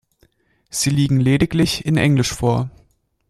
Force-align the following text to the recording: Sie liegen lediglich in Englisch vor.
Sie 0.71 0.89
liegen 0.89 1.19
lediglich 1.19 1.85
in 1.85 1.95
Englisch 1.95 2.33
vor. 2.33 2.71